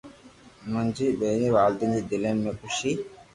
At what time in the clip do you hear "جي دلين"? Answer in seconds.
1.97-2.41